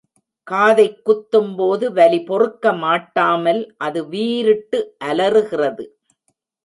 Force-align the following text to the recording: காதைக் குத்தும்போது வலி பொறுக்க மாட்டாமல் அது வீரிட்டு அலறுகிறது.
காதைக் 0.47 1.01
குத்தும்போது 1.05 1.85
வலி 1.91 2.19
பொறுக்க 2.21 2.73
மாட்டாமல் 2.75 3.61
அது 3.77 4.01
வீரிட்டு 4.07 4.79
அலறுகிறது. 5.05 5.85